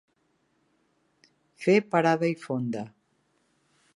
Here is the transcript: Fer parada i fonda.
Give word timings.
Fer 1.65 1.77
parada 1.95 2.31
i 2.33 2.39
fonda. 2.47 2.85